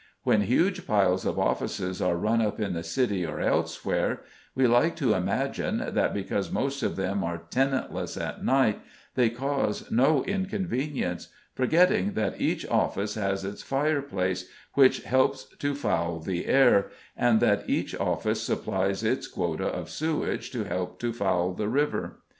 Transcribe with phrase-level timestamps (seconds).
[0.23, 4.21] When huge piles of offices are run up in the City or elsewhere,
[4.55, 8.79] we like to imagine that, because most of them are tenantless at night,
[9.13, 16.19] they cause no inconvenience, forgetting that each office has its fireplace, which helps to foul
[16.19, 21.53] the air, and that each office supplies its quota of sewage to help to foul
[21.53, 22.21] the river.